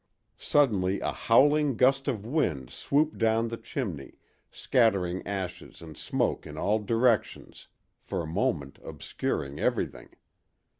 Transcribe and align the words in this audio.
Suddenly 0.39 0.99
a 1.01 1.11
howling 1.11 1.75
gust 1.77 2.07
of 2.07 2.25
wind 2.25 2.71
swooped 2.71 3.19
down 3.19 3.49
the 3.49 3.55
chimney, 3.57 4.15
scattering 4.49 5.21
ashes 5.27 5.79
and 5.79 5.95
smoke 5.95 6.47
in 6.47 6.57
all 6.57 6.79
directions, 6.79 7.67
for 7.99 8.23
a 8.23 8.25
moment 8.25 8.79
obscuring 8.83 9.59
everything. 9.59 10.09